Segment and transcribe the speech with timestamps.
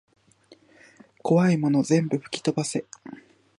[1.21, 2.85] こわいもの全部ふきとばせ